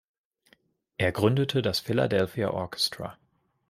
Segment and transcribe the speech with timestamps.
[0.97, 3.19] Er gründete das Philadelphia Orchestra.